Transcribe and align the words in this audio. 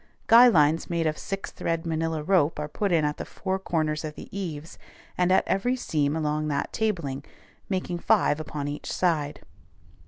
Guy 0.25 0.47
lines 0.47 0.89
made 0.89 1.05
of 1.05 1.15
six 1.15 1.51
thread 1.51 1.83
manilla 1.85 2.23
rope 2.27 2.57
are 2.57 2.67
put 2.67 2.91
in 2.91 3.05
at 3.05 3.17
the 3.17 3.23
four 3.23 3.59
corners 3.59 4.03
of 4.03 4.15
the 4.15 4.35
eaves, 4.35 4.79
and 5.15 5.31
at 5.31 5.47
every 5.47 5.75
seam 5.75 6.15
along 6.15 6.47
that 6.47 6.73
tabling, 6.73 7.23
making 7.69 7.99
five 7.99 8.39
upon 8.39 8.67
each 8.67 8.91
side. 8.91 9.41